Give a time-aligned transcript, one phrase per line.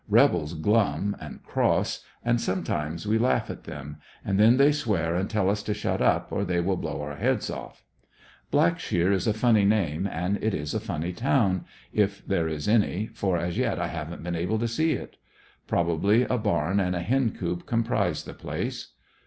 [0.09, 5.29] Rebels glum and cross, and sometimes we laugh at them, and then they swear and
[5.29, 7.83] tell us to shut up or they will blow our heads off.
[8.51, 13.11] Blackshear is a funny name and it is a funny town, if there is any,
[13.13, 15.17] for as yet I haven't been able to see it.
[15.67, 18.93] Probably a barn and a hen coop comprise the place.